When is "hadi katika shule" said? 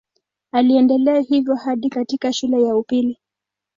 1.55-2.63